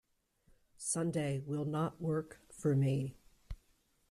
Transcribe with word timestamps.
Sunday 0.79 1.37
will 1.37 1.63
not 1.65 2.01
work 2.01 2.39
for 2.51 2.75
me. 2.75 3.17